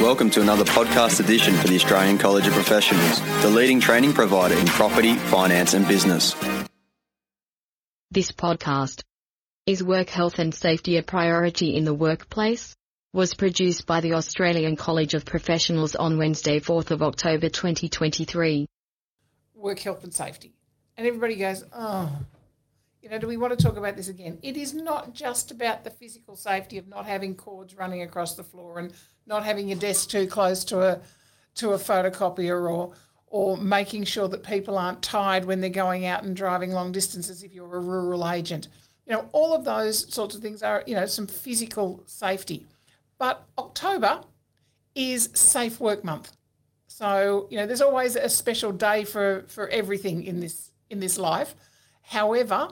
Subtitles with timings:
[0.00, 4.54] Welcome to another podcast edition for the Australian College of Professionals, the leading training provider
[4.56, 6.34] in property, finance, and business.
[8.10, 9.02] This podcast
[9.66, 12.74] is work health and safety a priority in the workplace?
[13.12, 18.66] Was produced by the Australian College of Professionals on Wednesday, 4th of October 2023.
[19.54, 20.54] Work health and safety.
[20.96, 22.10] And everybody goes, oh,
[23.02, 24.38] you know, do we want to talk about this again?
[24.42, 28.44] It is not just about the physical safety of not having cords running across the
[28.44, 28.92] floor and
[29.26, 31.00] not having your desk too close to a
[31.56, 32.94] to a photocopier or
[33.26, 37.42] or making sure that people aren't tired when they're going out and driving long distances
[37.42, 38.68] if you're a rural agent.
[39.06, 42.66] You know, all of those sorts of things are, you know, some physical safety.
[43.18, 44.22] But October
[44.94, 46.32] is safe work month.
[46.88, 51.18] So, you know, there's always a special day for for everything in this in this
[51.18, 51.54] life.
[52.02, 52.68] However,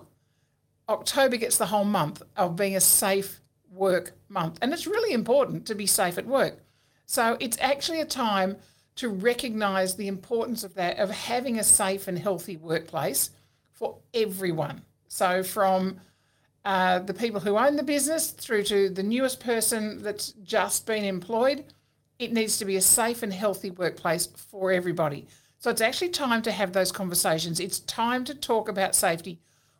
[0.88, 4.58] October gets the whole month of being a safe work month.
[4.62, 6.58] And it's really important to be safe at work.
[7.06, 8.56] So it's actually a time
[8.96, 13.30] to recognize the importance of that, of having a safe and healthy workplace
[13.72, 14.82] for everyone.
[15.06, 16.00] So from
[16.64, 21.04] uh, the people who own the business through to the newest person that's just been
[21.04, 21.64] employed,
[22.18, 25.26] it needs to be a safe and healthy workplace for everybody.
[25.60, 27.60] So it's actually time to have those conversations.
[27.60, 29.38] It's time to talk about safety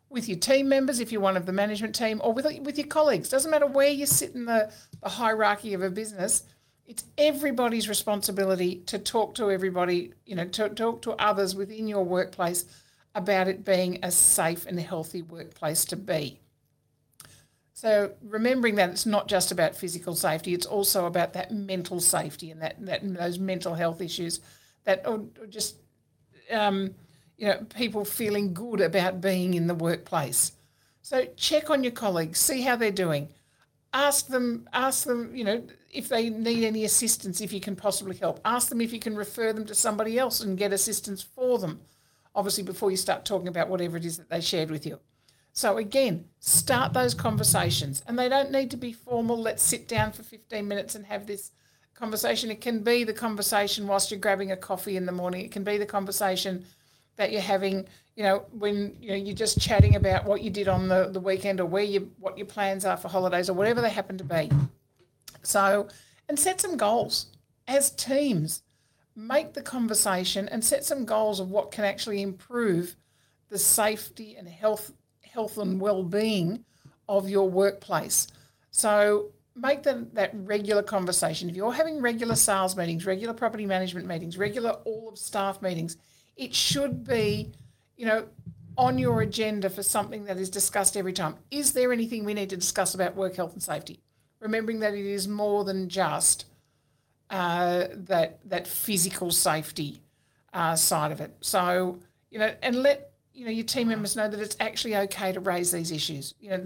[0.09, 2.87] with your team members if you're one of the management team or with, with your
[2.87, 3.29] colleagues.
[3.29, 4.71] Doesn't matter where you sit in the,
[5.01, 6.43] the hierarchy of a business.
[6.85, 12.03] It's everybody's responsibility to talk to everybody, you know, to talk to others within your
[12.03, 12.65] workplace
[13.13, 16.39] about it being a safe and healthy workplace to be.
[17.73, 22.51] So remembering that it's not just about physical safety, it's also about that mental safety
[22.51, 24.41] and that, that those mental health issues
[24.83, 25.77] that or, or just
[26.51, 26.93] um,
[27.39, 30.51] you know, people feeling good about being in the workplace.
[31.01, 33.29] So check on your colleagues, see how they're doing.
[33.93, 38.17] Ask them, ask them, you know, if they need any assistance, if you can possibly
[38.17, 38.39] help.
[38.43, 41.79] Ask them if you can refer them to somebody else and get assistance for them.
[42.35, 44.99] Obviously, before you start talking about whatever it is that they shared with you.
[45.53, 49.41] So again, start those conversations, and they don't need to be formal.
[49.41, 51.51] Let's sit down for 15 minutes and have this
[51.95, 52.51] conversation.
[52.51, 55.43] It can be the conversation whilst you're grabbing a coffee in the morning.
[55.43, 56.65] It can be the conversation
[57.19, 57.85] that you're having,
[58.15, 61.19] you know, when you know you're just chatting about what you did on the, the
[61.19, 64.23] weekend or where you what your plans are for holidays or whatever they happen to
[64.23, 64.49] be.
[65.43, 65.89] So,
[66.29, 67.27] and set some goals
[67.67, 68.63] as teams.
[69.17, 72.95] Make the conversation and set some goals of what can actually improve
[73.49, 76.63] the safety and health health and well-being
[77.09, 78.27] of your workplace.
[78.71, 81.49] So make that, that regular conversation.
[81.49, 85.97] If you're having regular sales meetings, regular property management meetings, regular all of staff meetings,
[86.39, 87.51] it should be,
[87.97, 88.25] you know,
[88.77, 91.35] on your agenda for something that is discussed every time.
[91.51, 93.99] Is there anything we need to discuss about work health and safety?
[94.39, 96.45] Remembering that it is more than just
[97.29, 100.01] uh, that that physical safety
[100.53, 101.35] uh, side of it.
[101.41, 101.99] So
[102.31, 105.41] you know, and let you know your team members know that it's actually okay to
[105.41, 106.35] raise these issues.
[106.39, 106.63] You know,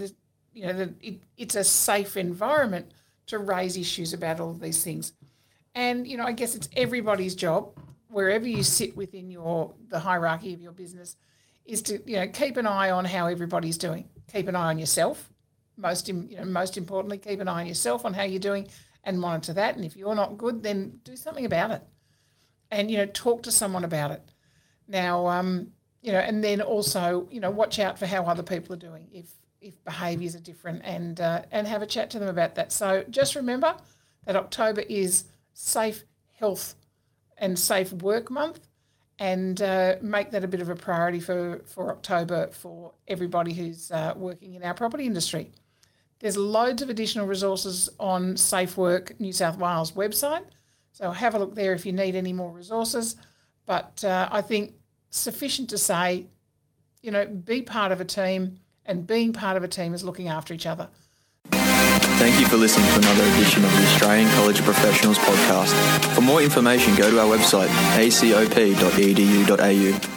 [0.53, 2.91] you know that it, it's a safe environment
[3.25, 5.13] to raise issues about all of these things.
[5.73, 7.73] And you know, I guess it's everybody's job
[8.13, 11.17] wherever you sit within your the hierarchy of your business
[11.65, 14.07] is to you know keep an eye on how everybody's doing.
[14.31, 15.29] Keep an eye on yourself.
[15.77, 18.67] Most you know most importantly, keep an eye on yourself on how you're doing
[19.03, 19.75] and monitor that.
[19.75, 21.81] And if you're not good, then do something about it.
[22.71, 24.21] And you know talk to someone about it.
[24.87, 28.73] Now, um, you know, and then also you know watch out for how other people
[28.73, 29.25] are doing if
[29.59, 32.71] if behaviours are different and uh, and have a chat to them about that.
[32.71, 33.75] So just remember
[34.25, 36.03] that October is safe
[36.33, 36.75] health
[37.43, 38.61] and safe work month
[39.19, 43.91] and uh, make that a bit of a priority for, for October for everybody who's
[43.91, 45.51] uh, working in our property industry.
[46.19, 50.45] There's loads of additional resources on Safe Work New South Wales website,
[50.93, 53.17] so have a look there if you need any more resources.
[53.65, 54.73] But uh, I think
[55.09, 56.27] sufficient to say,
[57.01, 60.29] you know, be part of a team, and being part of a team is looking
[60.29, 60.87] after each other.
[62.23, 65.73] Thank you for listening to another edition of the Australian College of Professionals podcast.
[66.15, 67.67] For more information, go to our website
[67.97, 70.12] acop.edu.au.